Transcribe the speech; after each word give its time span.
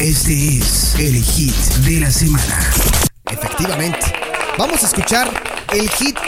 Este 0.00 0.58
es 0.58 0.94
el 0.98 1.22
hit 1.24 1.54
de 1.86 2.00
la 2.00 2.10
semana. 2.10 2.70
Efectivamente. 3.30 3.98
Vamos 4.58 4.82
a 4.82 4.86
escuchar 4.88 5.28
el 5.72 5.88
hit 5.88 6.18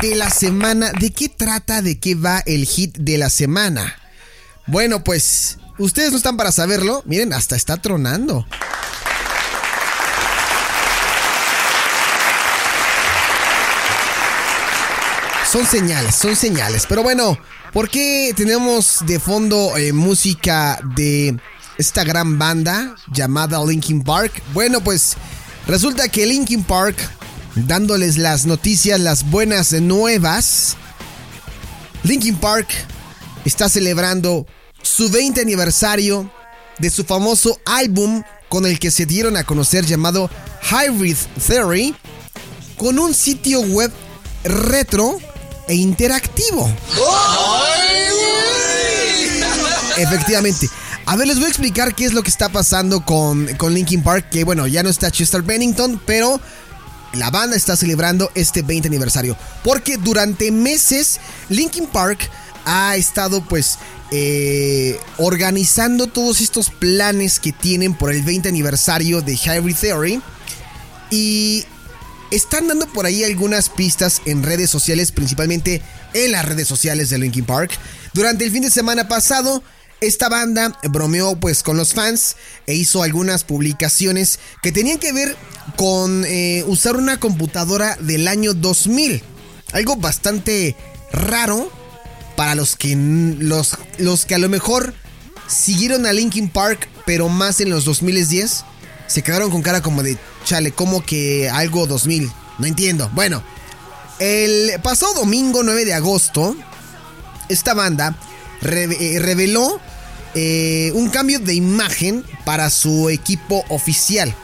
de 0.00 0.14
la 0.14 0.30
semana. 0.30 0.92
¿De 0.92 1.10
qué 1.10 1.28
trata? 1.28 1.82
¿De 1.82 1.98
qué 1.98 2.14
va 2.14 2.40
el 2.46 2.64
hit 2.66 2.96
de 2.98 3.18
la 3.18 3.28
semana? 3.28 3.96
Bueno, 4.68 5.02
pues 5.02 5.58
ustedes 5.76 6.12
no 6.12 6.18
están 6.18 6.36
para 6.36 6.52
saberlo. 6.52 7.02
Miren, 7.04 7.32
hasta 7.32 7.56
está 7.56 7.76
tronando. 7.78 8.46
Son 15.50 15.66
señales, 15.66 16.14
son 16.14 16.36
señales. 16.36 16.86
Pero 16.88 17.02
bueno, 17.02 17.36
¿por 17.72 17.88
qué 17.88 18.32
tenemos 18.36 18.98
de 19.04 19.18
fondo 19.18 19.76
eh, 19.76 19.92
música 19.92 20.78
de 20.94 21.36
esta 21.78 22.04
gran 22.04 22.38
banda 22.38 22.94
llamada 23.12 23.64
Linkin 23.64 24.02
Park. 24.02 24.42
Bueno, 24.52 24.80
pues 24.82 25.16
resulta 25.66 26.08
que 26.08 26.26
Linkin 26.26 26.64
Park, 26.64 26.96
dándoles 27.54 28.16
las 28.16 28.46
noticias, 28.46 28.98
las 29.00 29.28
buenas 29.30 29.72
nuevas, 29.72 30.76
Linkin 32.02 32.36
Park 32.36 32.68
está 33.44 33.68
celebrando 33.68 34.46
su 34.82 35.10
20 35.10 35.40
aniversario 35.40 36.30
de 36.78 36.90
su 36.90 37.04
famoso 37.04 37.58
álbum 37.64 38.22
con 38.48 38.66
el 38.66 38.78
que 38.78 38.90
se 38.90 39.06
dieron 39.06 39.36
a 39.36 39.44
conocer 39.44 39.84
llamado 39.84 40.30
Hybrid 40.70 41.16
Theory, 41.46 41.94
con 42.76 42.98
un 42.98 43.14
sitio 43.14 43.60
web 43.60 43.90
retro 44.44 45.18
e 45.68 45.74
interactivo. 45.74 46.70
Efectivamente. 49.96 50.68
A 51.08 51.14
ver, 51.14 51.28
les 51.28 51.36
voy 51.36 51.44
a 51.44 51.48
explicar 51.48 51.94
qué 51.94 52.04
es 52.04 52.12
lo 52.12 52.24
que 52.24 52.30
está 52.30 52.48
pasando 52.48 53.04
con, 53.04 53.46
con 53.58 53.72
Linkin 53.72 54.02
Park. 54.02 54.28
Que 54.28 54.42
bueno, 54.42 54.66
ya 54.66 54.82
no 54.82 54.88
está 54.88 55.08
Chester 55.12 55.40
Bennington, 55.42 56.02
pero 56.04 56.40
la 57.12 57.30
banda 57.30 57.56
está 57.56 57.76
celebrando 57.76 58.32
este 58.34 58.62
20 58.62 58.88
aniversario. 58.88 59.36
Porque 59.62 59.98
durante 59.98 60.50
meses 60.50 61.20
Linkin 61.48 61.86
Park 61.86 62.28
ha 62.64 62.96
estado 62.96 63.40
pues 63.44 63.78
eh, 64.10 64.98
organizando 65.18 66.08
todos 66.08 66.40
estos 66.40 66.70
planes 66.70 67.38
que 67.38 67.52
tienen 67.52 67.94
por 67.94 68.10
el 68.10 68.22
20 68.22 68.48
aniversario 68.48 69.22
de 69.22 69.36
Hybrid 69.36 69.76
Theory. 69.76 70.20
Y 71.12 71.64
están 72.32 72.66
dando 72.66 72.88
por 72.88 73.06
ahí 73.06 73.22
algunas 73.22 73.68
pistas 73.68 74.22
en 74.24 74.42
redes 74.42 74.70
sociales, 74.70 75.12
principalmente 75.12 75.82
en 76.14 76.32
las 76.32 76.44
redes 76.44 76.66
sociales 76.66 77.10
de 77.10 77.18
Linkin 77.18 77.44
Park. 77.44 77.70
Durante 78.12 78.44
el 78.44 78.50
fin 78.50 78.62
de 78.62 78.70
semana 78.72 79.06
pasado 79.06 79.62
esta 80.00 80.28
banda 80.28 80.78
bromeó 80.90 81.36
pues 81.36 81.62
con 81.62 81.76
los 81.76 81.94
fans 81.94 82.36
e 82.66 82.74
hizo 82.74 83.02
algunas 83.02 83.44
publicaciones 83.44 84.38
que 84.62 84.72
tenían 84.72 84.98
que 84.98 85.12
ver 85.12 85.36
con 85.76 86.24
eh, 86.26 86.64
usar 86.66 86.96
una 86.96 87.18
computadora 87.18 87.96
del 88.00 88.28
año 88.28 88.54
2000. 88.54 89.22
Algo 89.72 89.96
bastante 89.96 90.76
raro 91.12 91.70
para 92.36 92.54
los 92.54 92.76
que, 92.76 92.94
los, 92.94 93.76
los 93.98 94.26
que 94.26 94.34
a 94.34 94.38
lo 94.38 94.48
mejor 94.48 94.94
siguieron 95.48 96.06
a 96.06 96.12
Linkin 96.12 96.48
Park 96.50 96.88
pero 97.06 97.28
más 97.28 97.60
en 97.60 97.70
los 97.70 97.84
2010. 97.84 98.64
Se 99.06 99.22
quedaron 99.22 99.50
con 99.50 99.62
cara 99.62 99.80
como 99.80 100.02
de, 100.02 100.18
chale, 100.44 100.72
como 100.72 101.04
que 101.04 101.48
algo 101.48 101.86
2000. 101.86 102.30
No 102.58 102.66
entiendo. 102.66 103.10
Bueno, 103.14 103.42
el 104.18 104.80
pasado 104.82 105.14
domingo 105.14 105.62
9 105.62 105.84
de 105.84 105.94
agosto, 105.94 106.56
esta 107.48 107.74
banda 107.74 108.18
eh, 108.66 109.18
reveló 109.20 109.80
eh, 110.34 110.90
un 110.94 111.08
cambio 111.08 111.38
de 111.38 111.54
imagen 111.54 112.24
para 112.44 112.68
su 112.70 113.08
equipo 113.08 113.64
oficial. 113.68 114.34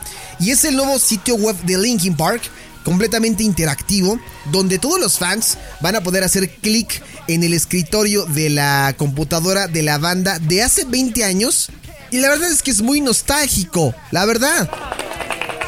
Y 0.41 0.51
es 0.51 0.65
el 0.65 0.77
nuevo 0.77 0.99
sitio 0.99 1.37
web 1.37 1.57
de 1.63 1.79
Linkin 1.79 2.17
Park, 2.17 2.43
completamente 2.83 3.43
interactivo, 3.43 4.19
donde 4.51 4.79
todos 4.79 4.99
los 4.99 5.19
fans 5.19 5.59
van 5.81 5.97
a 5.97 6.03
poder 6.03 6.25
hacer 6.25 6.51
clic 6.51 7.03
en 7.29 7.43
el 7.43 7.55
escritorio 7.55 8.25
de 8.25 8.51
la 8.51 8.95
computadora 8.97 9.69
de 9.69 9.83
la 9.83 9.99
banda 9.99 10.39
de 10.39 10.63
hace 10.63 10.85
20 10.85 11.25
años. 11.25 11.69
Y 12.11 12.19
la 12.19 12.31
verdad 12.31 12.51
es 12.51 12.63
que 12.63 12.71
es 12.71 12.83
muy 12.83 13.01
nostálgico, 13.01 13.95
la 14.11 14.25
verdad. 14.25 14.71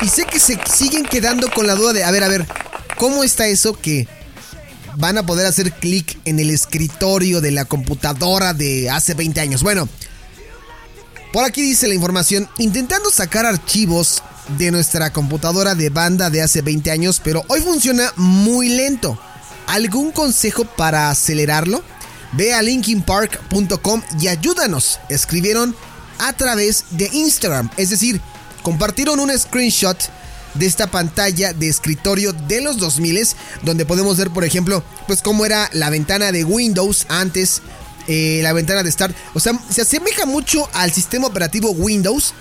Y 0.02 0.08
sé 0.08 0.24
que 0.24 0.40
se 0.40 0.58
siguen 0.70 1.04
quedando 1.04 1.50
con 1.50 1.66
la 1.66 1.74
duda 1.74 1.92
de, 1.92 2.04
a 2.04 2.10
ver, 2.10 2.24
a 2.24 2.28
ver, 2.28 2.46
¿cómo 2.96 3.24
está 3.24 3.46
eso 3.46 3.78
que 3.78 4.08
van 4.96 5.18
a 5.18 5.26
poder 5.26 5.46
hacer 5.46 5.72
clic 5.72 6.18
en 6.24 6.38
el 6.38 6.50
escritorio 6.50 7.40
de 7.40 7.50
la 7.50 7.64
computadora 7.64 8.54
de 8.54 8.90
hace 8.90 9.14
20 9.14 9.40
años. 9.40 9.62
Bueno, 9.62 9.88
por 11.32 11.44
aquí 11.44 11.62
dice 11.62 11.88
la 11.88 11.94
información, 11.94 12.48
intentando 12.58 13.10
sacar 13.10 13.46
archivos 13.46 14.22
de 14.58 14.70
nuestra 14.70 15.12
computadora 15.12 15.74
de 15.74 15.90
banda 15.90 16.30
de 16.30 16.42
hace 16.42 16.62
20 16.62 16.90
años, 16.90 17.20
pero 17.22 17.44
hoy 17.48 17.60
funciona 17.60 18.12
muy 18.16 18.68
lento. 18.68 19.18
¿Algún 19.66 20.12
consejo 20.12 20.64
para 20.64 21.10
acelerarlo? 21.10 21.82
Ve 22.32 22.52
a 22.52 22.62
linkinpark.com 22.62 24.02
y 24.20 24.28
ayúdanos. 24.28 25.00
Escribieron 25.08 25.74
a 26.18 26.32
través 26.34 26.84
de 26.90 27.08
Instagram, 27.12 27.70
es 27.76 27.90
decir, 27.90 28.20
compartieron 28.62 29.18
un 29.18 29.36
screenshot 29.36 29.98
de 30.54 30.66
esta 30.66 30.86
pantalla 30.86 31.52
de 31.52 31.68
escritorio 31.68 32.32
de 32.32 32.60
los 32.60 32.78
2000 32.78 33.14
donde 33.62 33.84
podemos 33.84 34.16
ver, 34.16 34.30
por 34.30 34.44
ejemplo, 34.44 34.82
pues 35.06 35.22
cómo 35.22 35.44
era 35.44 35.68
la 35.72 35.90
ventana 35.90 36.32
de 36.32 36.44
Windows 36.44 37.06
antes, 37.08 37.62
eh, 38.08 38.40
la 38.42 38.52
ventana 38.52 38.82
de 38.82 38.90
Start. 38.90 39.14
O 39.34 39.40
sea, 39.40 39.58
se 39.70 39.82
asemeja 39.82 40.26
mucho 40.26 40.68
al 40.72 40.92
sistema 40.92 41.26
operativo 41.26 41.70
Windows, 41.70 42.34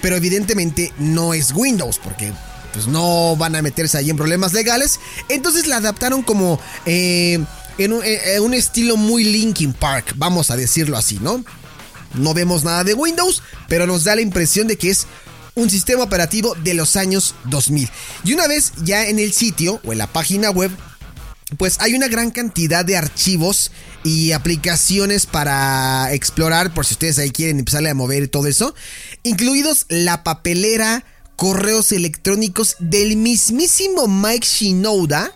pero 0.00 0.16
evidentemente 0.16 0.92
no 0.98 1.34
es 1.34 1.52
Windows, 1.52 1.98
porque 2.02 2.32
pues 2.72 2.86
no 2.86 3.36
van 3.36 3.56
a 3.56 3.62
meterse 3.62 3.98
ahí 3.98 4.10
en 4.10 4.16
problemas 4.16 4.52
legales. 4.52 5.00
Entonces 5.28 5.66
la 5.66 5.76
adaptaron 5.76 6.22
como 6.22 6.60
eh, 6.86 7.38
en 7.78 7.92
un, 7.92 8.02
eh, 8.04 8.40
un 8.40 8.54
estilo 8.54 8.96
muy 8.96 9.24
Linkin 9.24 9.72
Park, 9.72 10.14
vamos 10.16 10.50
a 10.50 10.56
decirlo 10.56 10.96
así, 10.96 11.18
¿no? 11.20 11.44
No 12.14 12.34
vemos 12.34 12.64
nada 12.64 12.84
de 12.84 12.94
Windows, 12.94 13.42
pero 13.68 13.86
nos 13.86 14.04
da 14.04 14.16
la 14.16 14.22
impresión 14.22 14.66
de 14.66 14.78
que 14.78 14.90
es 14.90 15.06
un 15.58 15.68
sistema 15.68 16.04
operativo 16.04 16.54
de 16.62 16.74
los 16.74 16.96
años 16.96 17.34
2000. 17.44 17.90
Y 18.24 18.32
una 18.32 18.46
vez 18.46 18.72
ya 18.84 19.08
en 19.08 19.18
el 19.18 19.32
sitio 19.32 19.80
o 19.84 19.92
en 19.92 19.98
la 19.98 20.06
página 20.06 20.50
web, 20.50 20.70
pues 21.56 21.76
hay 21.80 21.94
una 21.94 22.08
gran 22.08 22.30
cantidad 22.30 22.84
de 22.84 22.96
archivos 22.96 23.72
y 24.04 24.32
aplicaciones 24.32 25.26
para 25.26 26.12
explorar, 26.12 26.72
por 26.72 26.86
si 26.86 26.94
ustedes 26.94 27.18
ahí 27.18 27.30
quieren 27.30 27.58
empezarle 27.58 27.90
a 27.90 27.94
mover 27.94 28.28
todo 28.28 28.46
eso, 28.46 28.74
incluidos 29.24 29.86
la 29.88 30.22
papelera, 30.22 31.04
correos 31.36 31.92
electrónicos 31.92 32.76
del 32.78 33.16
mismísimo 33.16 34.06
Mike 34.06 34.46
Shinoda 34.46 35.32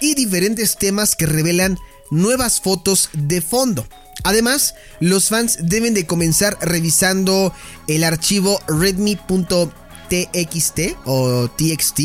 y 0.00 0.14
diferentes 0.14 0.76
temas 0.76 1.16
que 1.16 1.26
revelan 1.26 1.78
nuevas 2.10 2.60
fotos 2.60 3.10
de 3.14 3.40
fondo. 3.40 3.86
Además, 4.24 4.74
los 5.00 5.28
fans 5.28 5.58
deben 5.60 5.94
de 5.94 6.06
comenzar 6.06 6.56
revisando 6.60 7.52
el 7.86 8.04
archivo 8.04 8.60
readme.txt 8.66 10.78
o 11.04 11.48
txt, 11.48 12.00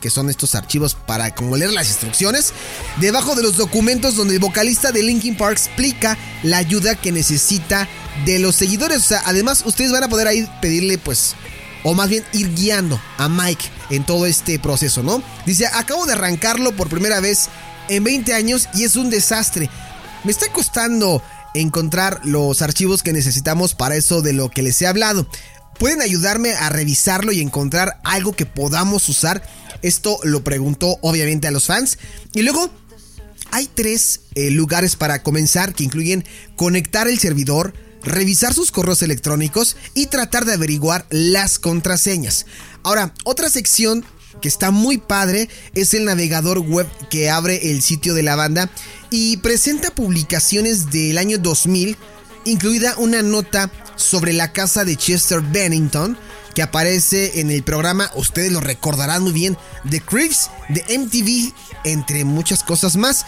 que 0.00 0.10
son 0.10 0.28
estos 0.28 0.54
archivos 0.54 0.94
para 0.94 1.34
como 1.34 1.56
leer 1.56 1.72
las 1.72 1.88
instrucciones, 1.88 2.52
debajo 3.00 3.34
de 3.34 3.42
los 3.42 3.56
documentos 3.56 4.16
donde 4.16 4.34
el 4.34 4.40
vocalista 4.40 4.92
de 4.92 5.02
Linkin 5.02 5.36
Park 5.36 5.52
explica 5.52 6.18
la 6.42 6.58
ayuda 6.58 6.94
que 6.94 7.10
necesita 7.10 7.88
de 8.24 8.38
los 8.38 8.54
seguidores. 8.54 8.98
O 8.98 9.06
sea, 9.06 9.22
además 9.24 9.62
ustedes 9.64 9.92
van 9.92 10.04
a 10.04 10.08
poder 10.08 10.28
ahí 10.28 10.48
pedirle 10.60 10.98
pues 10.98 11.34
o 11.84 11.94
más 11.94 12.08
bien 12.08 12.24
ir 12.32 12.52
guiando 12.54 13.00
a 13.18 13.28
Mike 13.28 13.66
en 13.90 14.04
todo 14.04 14.26
este 14.26 14.58
proceso, 14.58 15.02
¿no? 15.02 15.22
Dice, 15.46 15.66
acabo 15.66 16.06
de 16.06 16.14
arrancarlo 16.14 16.74
por 16.74 16.88
primera 16.88 17.20
vez 17.20 17.48
en 17.88 18.02
20 18.02 18.34
años 18.34 18.68
y 18.74 18.84
es 18.84 18.96
un 18.96 19.10
desastre. 19.10 19.70
Me 20.24 20.32
está 20.32 20.50
costando 20.50 21.22
encontrar 21.54 22.20
los 22.24 22.62
archivos 22.62 23.02
que 23.02 23.12
necesitamos 23.12 23.74
para 23.74 23.96
eso 23.96 24.22
de 24.22 24.32
lo 24.32 24.50
que 24.50 24.62
les 24.62 24.80
he 24.82 24.86
hablado. 24.86 25.26
¿Pueden 25.78 26.02
ayudarme 26.02 26.52
a 26.52 26.68
revisarlo 26.68 27.32
y 27.32 27.40
encontrar 27.40 28.00
algo 28.04 28.32
que 28.32 28.46
podamos 28.46 29.08
usar? 29.08 29.42
Esto 29.82 30.18
lo 30.22 30.44
preguntó 30.44 30.98
obviamente 31.00 31.48
a 31.48 31.50
los 31.50 31.66
fans. 31.66 31.98
Y 32.32 32.42
luego 32.42 32.70
hay 33.50 33.68
tres 33.72 34.20
eh, 34.34 34.50
lugares 34.50 34.96
para 34.96 35.22
comenzar 35.22 35.74
que 35.74 35.84
incluyen 35.84 36.24
conectar 36.56 37.08
el 37.08 37.18
servidor, 37.18 37.74
revisar 38.02 38.54
sus 38.54 38.70
correos 38.70 39.02
electrónicos 39.02 39.76
y 39.94 40.06
tratar 40.06 40.44
de 40.44 40.54
averiguar 40.54 41.06
las 41.10 41.58
contraseñas. 41.58 42.46
Ahora, 42.82 43.14
otra 43.24 43.48
sección 43.48 44.04
que 44.40 44.48
está 44.48 44.70
muy 44.70 44.98
padre 44.98 45.48
es 45.74 45.94
el 45.94 46.04
navegador 46.04 46.58
web 46.58 46.86
que 47.10 47.30
abre 47.30 47.70
el 47.70 47.82
sitio 47.82 48.14
de 48.14 48.22
la 48.22 48.36
banda 48.36 48.70
y 49.16 49.36
presenta 49.36 49.94
publicaciones 49.94 50.90
del 50.90 51.18
año 51.18 51.38
2000, 51.38 51.96
incluida 52.46 52.96
una 52.96 53.22
nota 53.22 53.70
sobre 53.94 54.32
la 54.32 54.52
casa 54.52 54.84
de 54.84 54.96
Chester 54.96 55.40
Bennington 55.40 56.18
que 56.52 56.62
aparece 56.62 57.38
en 57.38 57.52
el 57.52 57.62
programa, 57.62 58.10
ustedes 58.16 58.50
lo 58.50 58.60
recordarán 58.60 59.22
muy 59.22 59.30
bien, 59.30 59.56
The 59.88 60.00
Crips 60.00 60.50
de 60.68 60.98
MTV, 60.98 61.54
entre 61.84 62.24
muchas 62.24 62.64
cosas 62.64 62.96
más. 62.96 63.24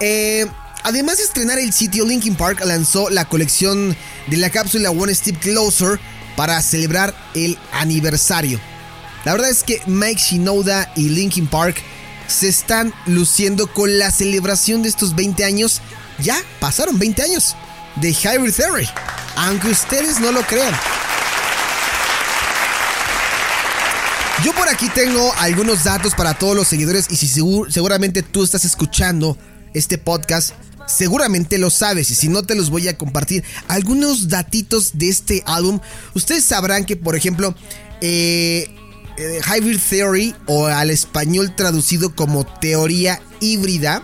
Eh, 0.00 0.46
además 0.84 1.18
de 1.18 1.24
estrenar 1.24 1.58
el 1.58 1.74
sitio, 1.74 2.06
Linkin 2.06 2.34
Park 2.34 2.64
lanzó 2.64 3.10
la 3.10 3.26
colección 3.26 3.94
de 4.28 4.36
la 4.38 4.48
cápsula 4.48 4.90
One 4.90 5.14
Step 5.14 5.38
Closer 5.40 6.00
para 6.34 6.62
celebrar 6.62 7.14
el 7.34 7.58
aniversario. 7.72 8.58
La 9.26 9.32
verdad 9.32 9.50
es 9.50 9.64
que 9.64 9.82
Mike 9.86 10.22
Shinoda 10.30 10.90
y 10.96 11.10
Linkin 11.10 11.46
Park 11.46 11.82
se 12.28 12.48
están 12.48 12.92
luciendo 13.06 13.72
con 13.72 13.98
la 13.98 14.10
celebración 14.10 14.82
de 14.82 14.88
estos 14.88 15.14
20 15.14 15.44
años. 15.44 15.80
Ya 16.18 16.36
pasaron 16.60 16.98
20 16.98 17.22
años 17.22 17.56
de 17.96 18.10
Hybrid 18.10 18.54
Theory, 18.54 18.88
aunque 19.36 19.68
ustedes 19.68 20.20
no 20.20 20.32
lo 20.32 20.42
crean. 20.42 20.74
Yo 24.44 24.54
por 24.54 24.68
aquí 24.68 24.88
tengo 24.90 25.32
algunos 25.38 25.84
datos 25.84 26.14
para 26.14 26.34
todos 26.34 26.54
los 26.54 26.68
seguidores 26.68 27.06
y 27.10 27.16
si 27.16 27.26
seguramente 27.70 28.22
tú 28.22 28.44
estás 28.44 28.64
escuchando 28.64 29.36
este 29.72 29.98
podcast, 29.98 30.52
seguramente 30.86 31.58
lo 31.58 31.70
sabes 31.70 32.10
y 32.10 32.14
si 32.14 32.28
no 32.28 32.42
te 32.42 32.54
los 32.54 32.70
voy 32.70 32.86
a 32.88 32.96
compartir 32.98 33.44
algunos 33.66 34.28
datitos 34.28 34.98
de 34.98 35.08
este 35.08 35.42
álbum. 35.46 35.80
Ustedes 36.14 36.44
sabrán 36.44 36.84
que 36.84 36.96
por 36.96 37.16
ejemplo 37.16 37.54
eh, 38.00 38.68
eh, 39.16 39.40
Hybrid 39.46 39.80
Theory 39.80 40.34
o 40.46 40.66
al 40.66 40.90
español 40.90 41.54
traducido 41.54 42.14
como 42.14 42.44
teoría 42.44 43.20
híbrida 43.40 44.02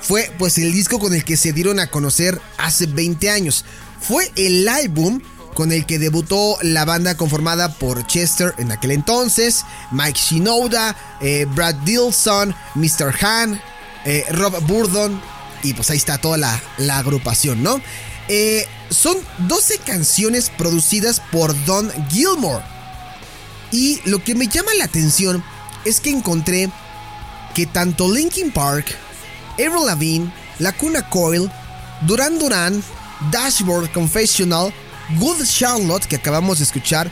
fue 0.00 0.30
pues 0.38 0.58
el 0.58 0.72
disco 0.72 0.98
con 0.98 1.14
el 1.14 1.24
que 1.24 1.36
se 1.36 1.52
dieron 1.52 1.78
a 1.80 1.88
conocer 1.88 2.40
hace 2.58 2.86
20 2.86 3.30
años. 3.30 3.64
Fue 4.00 4.30
el 4.36 4.68
álbum 4.68 5.20
con 5.54 5.70
el 5.70 5.86
que 5.86 5.98
debutó 5.98 6.56
la 6.62 6.84
banda 6.84 7.16
conformada 7.16 7.74
por 7.74 8.06
Chester 8.06 8.54
en 8.58 8.72
aquel 8.72 8.92
entonces, 8.92 9.64
Mike 9.90 10.18
Shinoda, 10.18 10.96
eh, 11.20 11.46
Brad 11.54 11.74
Dilson, 11.84 12.54
Mr. 12.74 13.14
Han, 13.24 13.60
eh, 14.04 14.24
Rob 14.30 14.58
Burdon, 14.66 15.20
y 15.62 15.74
pues 15.74 15.90
ahí 15.90 15.98
está 15.98 16.18
toda 16.18 16.38
la, 16.38 16.60
agrupación, 16.98 17.62
¿no? 17.62 17.80
son 18.88 19.18
12 19.46 19.78
canciones 19.78 20.50
producidas 20.56 21.20
por 21.30 21.54
Don 21.66 21.92
Gilmore. 22.08 22.71
Y 23.72 24.00
lo 24.04 24.22
que 24.22 24.34
me 24.34 24.46
llama 24.46 24.72
la 24.74 24.84
atención 24.84 25.42
es 25.84 25.98
que 26.00 26.10
encontré 26.10 26.70
que 27.54 27.66
tanto 27.66 28.12
Linkin 28.12 28.52
Park, 28.52 28.94
Avril 29.54 29.86
Lavigne, 29.86 30.32
Lacuna 30.58 31.08
Coil, 31.08 31.50
Duran 32.02 32.38
Duran, 32.38 32.82
Dashboard 33.30 33.90
Confessional, 33.92 34.72
Good 35.18 35.44
Charlotte 35.44 36.06
que 36.06 36.16
acabamos 36.16 36.58
de 36.58 36.64
escuchar, 36.64 37.10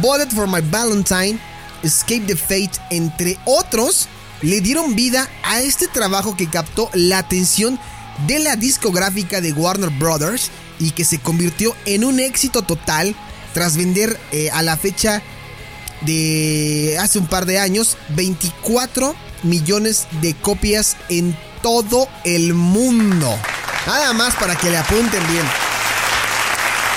Bullet 0.00 0.28
for 0.30 0.46
My 0.46 0.60
Valentine, 0.60 1.38
Escape 1.82 2.26
the 2.26 2.36
Fate, 2.36 2.78
entre 2.90 3.38
otros, 3.44 4.08
le 4.42 4.60
dieron 4.60 4.94
vida 4.94 5.28
a 5.44 5.60
este 5.60 5.86
trabajo 5.88 6.36
que 6.36 6.48
captó 6.48 6.90
la 6.92 7.18
atención 7.18 7.78
de 8.26 8.38
la 8.38 8.56
discográfica 8.56 9.40
de 9.40 9.52
Warner 9.52 9.90
Brothers 9.90 10.50
y 10.78 10.90
que 10.90 11.04
se 11.04 11.18
convirtió 11.18 11.74
en 11.86 12.04
un 12.04 12.20
éxito 12.20 12.62
total 12.62 13.14
tras 13.54 13.76
vender 13.76 14.18
eh, 14.32 14.50
a 14.50 14.62
la 14.62 14.76
fecha 14.76 15.22
de 16.02 16.96
hace 17.00 17.18
un 17.18 17.26
par 17.26 17.46
de 17.46 17.58
años 17.58 17.96
24 18.10 19.14
millones 19.42 20.06
de 20.20 20.34
copias 20.34 20.96
en 21.08 21.36
todo 21.62 22.08
el 22.24 22.54
mundo. 22.54 23.36
Nada 23.86 24.12
más 24.12 24.34
para 24.36 24.56
que 24.56 24.70
le 24.70 24.78
apunten 24.78 25.26
bien. 25.28 25.44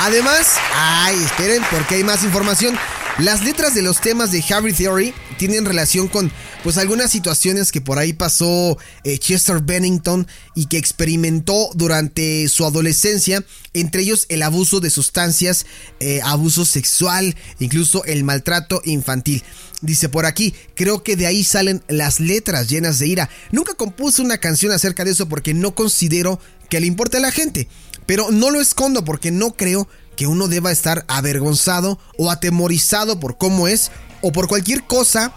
Además, 0.01 0.57
ay, 0.75 1.15
esperen 1.23 1.63
porque 1.71 1.95
hay 1.95 2.03
más 2.03 2.23
información. 2.23 2.77
Las 3.19 3.45
letras 3.45 3.75
de 3.75 3.83
los 3.83 4.01
temas 4.01 4.31
de 4.31 4.43
Harry 4.49 4.73
Theory 4.73 5.13
tienen 5.37 5.65
relación 5.65 6.07
con 6.07 6.31
pues 6.63 6.79
algunas 6.79 7.11
situaciones 7.11 7.71
que 7.71 7.79
por 7.79 7.99
ahí 7.99 8.11
pasó 8.11 8.75
eh, 9.03 9.19
Chester 9.19 9.61
Bennington 9.61 10.27
y 10.55 10.65
que 10.65 10.79
experimentó 10.79 11.69
durante 11.75 12.47
su 12.49 12.65
adolescencia, 12.65 13.45
entre 13.73 14.01
ellos 14.01 14.25
el 14.29 14.41
abuso 14.41 14.79
de 14.79 14.89
sustancias, 14.89 15.67
eh, 15.99 16.21
abuso 16.23 16.65
sexual, 16.65 17.35
incluso 17.59 18.03
el 18.05 18.23
maltrato 18.23 18.81
infantil. 18.83 19.43
Dice 19.81 20.09
por 20.09 20.25
aquí, 20.25 20.55
creo 20.73 21.03
que 21.03 21.15
de 21.15 21.27
ahí 21.27 21.43
salen 21.43 21.83
las 21.87 22.19
letras 22.19 22.67
llenas 22.67 22.97
de 22.97 23.09
ira. 23.09 23.29
Nunca 23.51 23.75
compuse 23.75 24.23
una 24.23 24.39
canción 24.39 24.71
acerca 24.71 25.05
de 25.05 25.11
eso 25.11 25.29
porque 25.29 25.53
no 25.53 25.75
considero 25.75 26.39
que 26.67 26.79
le 26.79 26.87
importe 26.87 27.17
a 27.17 27.21
la 27.21 27.31
gente, 27.31 27.67
pero 28.07 28.31
no 28.31 28.49
lo 28.49 28.59
escondo 28.59 29.05
porque 29.05 29.29
no 29.29 29.53
creo 29.53 29.87
que 30.15 30.27
uno 30.27 30.47
deba 30.47 30.71
estar 30.71 31.05
avergonzado 31.07 31.99
o 32.17 32.31
atemorizado 32.31 33.19
por 33.19 33.37
cómo 33.37 33.67
es 33.67 33.91
o 34.21 34.31
por 34.31 34.47
cualquier 34.47 34.83
cosa 34.83 35.33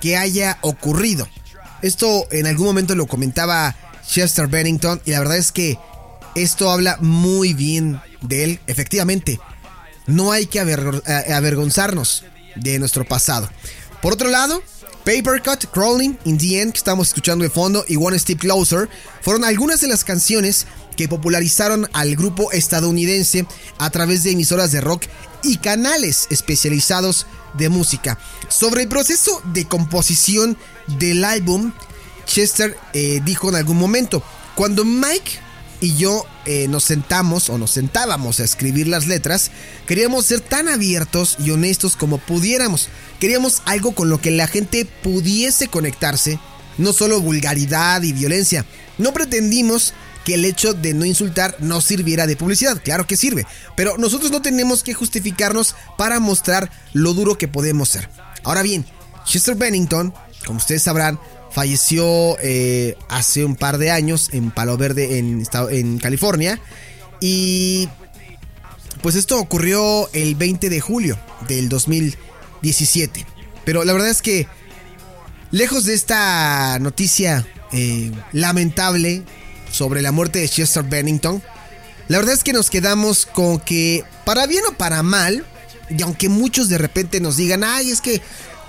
que 0.00 0.16
haya 0.16 0.58
ocurrido. 0.62 1.28
Esto 1.82 2.26
en 2.30 2.46
algún 2.46 2.66
momento 2.66 2.94
lo 2.94 3.06
comentaba 3.06 3.74
Chester 4.06 4.46
Bennington 4.46 5.00
y 5.04 5.12
la 5.12 5.20
verdad 5.20 5.36
es 5.36 5.52
que 5.52 5.78
esto 6.34 6.70
habla 6.70 6.98
muy 7.00 7.54
bien 7.54 8.00
de 8.22 8.44
él. 8.44 8.60
Efectivamente, 8.66 9.40
no 10.06 10.32
hay 10.32 10.46
que 10.46 10.60
avergonzarnos 10.60 12.24
de 12.56 12.78
nuestro 12.78 13.04
pasado. 13.04 13.48
Por 14.02 14.12
otro 14.12 14.28
lado, 14.28 14.62
Papercut, 15.04 15.66
Crawling, 15.72 16.18
In 16.24 16.36
the 16.38 16.60
End, 16.60 16.72
que 16.72 16.78
estamos 16.78 17.08
escuchando 17.08 17.44
de 17.44 17.50
fondo, 17.50 17.84
y 17.88 17.96
One 17.96 18.18
Step 18.18 18.38
Closer, 18.38 18.88
fueron 19.22 19.44
algunas 19.44 19.80
de 19.80 19.88
las 19.88 20.04
canciones 20.04 20.66
que 20.96 21.08
popularizaron 21.08 21.88
al 21.92 22.16
grupo 22.16 22.52
estadounidense 22.52 23.46
a 23.78 23.90
través 23.90 24.22
de 24.22 24.32
emisoras 24.32 24.72
de 24.72 24.80
rock 24.80 25.04
y 25.42 25.58
canales 25.58 26.26
especializados 26.30 27.26
de 27.54 27.68
música. 27.68 28.18
Sobre 28.48 28.82
el 28.82 28.88
proceso 28.88 29.40
de 29.52 29.66
composición 29.66 30.56
del 30.98 31.24
álbum, 31.24 31.72
Chester 32.26 32.76
eh, 32.92 33.20
dijo 33.24 33.48
en 33.48 33.56
algún 33.56 33.76
momento, 33.76 34.22
cuando 34.54 34.84
Mike 34.84 35.46
y 35.80 35.94
yo 35.96 36.24
eh, 36.46 36.68
nos 36.68 36.84
sentamos 36.84 37.50
o 37.50 37.58
nos 37.58 37.70
sentábamos 37.70 38.40
a 38.40 38.44
escribir 38.44 38.88
las 38.88 39.06
letras, 39.06 39.50
queríamos 39.86 40.26
ser 40.26 40.40
tan 40.40 40.68
abiertos 40.68 41.36
y 41.38 41.50
honestos 41.50 41.96
como 41.96 42.18
pudiéramos. 42.18 42.88
Queríamos 43.20 43.62
algo 43.64 43.92
con 43.92 44.08
lo 44.08 44.20
que 44.20 44.30
la 44.30 44.46
gente 44.46 44.84
pudiese 44.84 45.68
conectarse, 45.68 46.38
no 46.78 46.92
solo 46.92 47.20
vulgaridad 47.20 48.02
y 48.02 48.12
violencia. 48.12 48.64
No 48.98 49.12
pretendimos 49.12 49.92
que 50.26 50.34
el 50.34 50.44
hecho 50.44 50.74
de 50.74 50.92
no 50.92 51.04
insultar 51.04 51.54
no 51.60 51.80
sirviera 51.80 52.26
de 52.26 52.34
publicidad. 52.34 52.82
Claro 52.82 53.06
que 53.06 53.16
sirve, 53.16 53.46
pero 53.76 53.96
nosotros 53.96 54.32
no 54.32 54.42
tenemos 54.42 54.82
que 54.82 54.92
justificarnos 54.92 55.76
para 55.96 56.18
mostrar 56.18 56.68
lo 56.92 57.14
duro 57.14 57.38
que 57.38 57.46
podemos 57.46 57.90
ser. 57.90 58.10
Ahora 58.42 58.62
bien, 58.62 58.84
Chester 59.24 59.54
Bennington, 59.54 60.12
como 60.44 60.58
ustedes 60.58 60.82
sabrán, 60.82 61.20
falleció 61.52 62.36
eh, 62.42 62.98
hace 63.08 63.44
un 63.44 63.54
par 63.54 63.78
de 63.78 63.92
años 63.92 64.30
en 64.32 64.50
Palo 64.50 64.76
Verde, 64.76 65.20
en, 65.20 65.44
en 65.70 65.98
California. 65.98 66.60
Y 67.20 67.88
pues 69.00 69.14
esto 69.14 69.38
ocurrió 69.38 70.10
el 70.12 70.34
20 70.34 70.68
de 70.68 70.80
julio 70.80 71.16
del 71.46 71.68
2017. 71.68 73.24
Pero 73.64 73.84
la 73.84 73.92
verdad 73.92 74.10
es 74.10 74.22
que, 74.22 74.48
lejos 75.52 75.84
de 75.84 75.94
esta 75.94 76.80
noticia 76.80 77.46
eh, 77.70 78.10
lamentable, 78.32 79.22
sobre 79.76 80.02
la 80.02 80.12
muerte 80.12 80.40
de 80.40 80.48
Chester 80.48 80.82
Bennington, 80.82 81.42
la 82.08 82.18
verdad 82.18 82.34
es 82.34 82.44
que 82.44 82.52
nos 82.52 82.70
quedamos 82.70 83.26
con 83.26 83.58
que, 83.58 84.04
para 84.24 84.46
bien 84.46 84.64
o 84.68 84.72
para 84.72 85.02
mal, 85.02 85.44
y 85.88 86.02
aunque 86.02 86.28
muchos 86.28 86.68
de 86.68 86.78
repente 86.78 87.20
nos 87.20 87.36
digan, 87.36 87.64
ay, 87.64 87.90
es 87.90 88.00
que, 88.00 88.22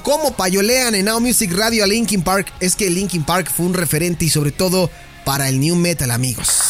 ¿cómo 0.04 0.36
payolean 0.36 0.96
en 0.96 1.06
Now 1.06 1.20
Music 1.20 1.52
Radio 1.56 1.84
a 1.84 1.88
Linkin 1.88 2.24
Park? 2.24 2.52
Es 2.60 2.76
que 2.76 2.90
Linkin 2.90 3.24
Park 3.24 3.52
fue 3.56 3.66
un 3.66 3.74
referente 3.74 4.26
y 4.26 4.30
sobre 4.30 4.52
todo 4.52 4.90
para 5.24 5.50
el 5.50 5.60
New 5.60 5.76
Metal, 5.76 6.10
amigos. 6.10 6.62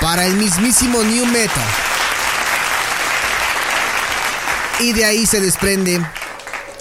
Para 0.00 0.26
el 0.26 0.34
mismísimo 0.34 1.02
New 1.02 1.26
Metal. 1.26 1.64
Y 4.80 4.92
de 4.92 5.04
ahí 5.04 5.26
se 5.26 5.40
desprende 5.40 6.00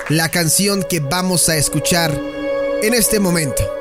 la 0.10 0.30
canción 0.30 0.84
que 0.88 1.00
vamos 1.00 1.50
a 1.50 1.56
escuchar 1.56 2.18
en 2.82 2.94
este 2.94 3.20
momento. 3.20 3.75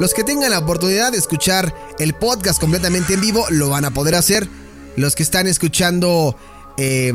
Los 0.00 0.14
que 0.14 0.24
tengan 0.24 0.50
la 0.50 0.58
oportunidad 0.58 1.12
de 1.12 1.18
escuchar 1.18 1.74
el 1.98 2.14
podcast 2.14 2.60
completamente 2.60 3.14
en 3.14 3.20
vivo 3.20 3.46
lo 3.50 3.68
van 3.68 3.84
a 3.84 3.90
poder 3.92 4.14
hacer. 4.14 4.48
Los 4.96 5.14
que 5.14 5.22
están 5.22 5.46
escuchando 5.46 6.36
eh, 6.76 7.12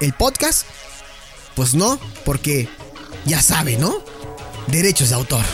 el 0.00 0.12
podcast, 0.14 0.64
pues 1.54 1.74
no, 1.74 2.00
porque 2.24 2.68
ya 3.26 3.42
saben, 3.42 3.80
¿no? 3.80 4.02
Derechos 4.68 5.10
de 5.10 5.14
autor. 5.14 5.44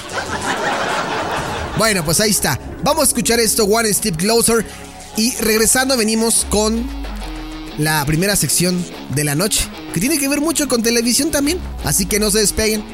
Bueno, 1.78 2.04
pues 2.04 2.20
ahí 2.20 2.30
está. 2.30 2.58
Vamos 2.82 3.02
a 3.02 3.06
escuchar 3.08 3.40
esto, 3.40 3.64
One 3.64 3.92
Step 3.92 4.16
Closer. 4.16 4.64
Y 5.16 5.34
regresando 5.36 5.96
venimos 5.96 6.46
con 6.48 6.88
la 7.78 8.04
primera 8.06 8.36
sección 8.36 8.84
de 9.14 9.24
la 9.24 9.34
noche, 9.34 9.68
que 9.92 10.00
tiene 10.00 10.18
que 10.18 10.28
ver 10.28 10.40
mucho 10.40 10.68
con 10.68 10.82
televisión 10.82 11.30
también. 11.30 11.58
Así 11.84 12.06
que 12.06 12.18
no 12.18 12.30
se 12.30 12.38
despeguen. 12.38 12.84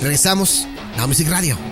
Regresamos 0.00 0.66
a 0.98 1.06
Music 1.06 1.28
Radio. 1.28 1.69